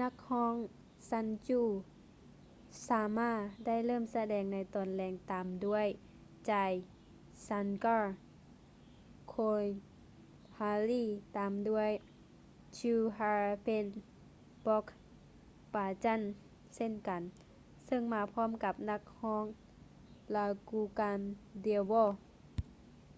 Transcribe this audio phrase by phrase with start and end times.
[0.00, 0.54] ນັກຮ້ອງ
[1.08, 1.60] sanju
[2.84, 3.30] sharma
[3.66, 5.86] ໄດ້ເລີ່ມສະແດງໃນຕອນແລງຕາມດ້ວຍ
[6.48, 6.72] jai
[7.44, 8.04] shankar
[9.32, 11.04] choudhary
[11.36, 11.90] ຕາມດ້ວຍ
[12.76, 13.86] chhappan
[14.64, 14.86] bhog
[15.74, 16.22] bhajan
[16.74, 17.22] ເຊັ່ນກັນ
[17.86, 19.44] ເຊິ່ງມາພ້ອມກັບນັກຮ້ອງ
[20.34, 22.10] raju khandelwal